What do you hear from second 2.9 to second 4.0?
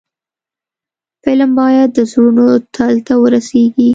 ته ورسیږي